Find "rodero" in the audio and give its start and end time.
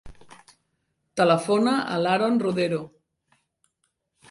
2.47-2.83